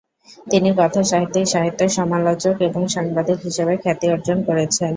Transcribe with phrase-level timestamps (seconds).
[0.47, 4.89] তিনি কথাসাহিত্যিক, সাহিত্য সমালোচক এবং সাংবাদিক হিসাবে খ্যাতি অর্জন করেছেন।